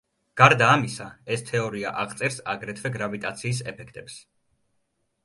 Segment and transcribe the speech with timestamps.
[0.41, 4.17] გარდა ამისა, ეს თეორია აღწერს აგრეთვე გრავიტაციის ეფექტებს.